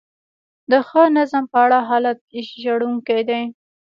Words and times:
د 0.71 0.73
ښه 0.87 1.03
نظم 1.17 1.43
په 1.51 1.57
اړه 1.65 1.79
حالت 1.89 2.17
ژړونکی 2.61 3.21
دی. 3.29 3.41